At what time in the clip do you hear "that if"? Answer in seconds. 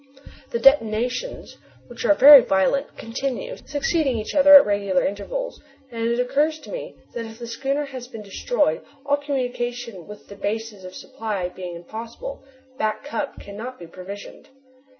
7.13-7.37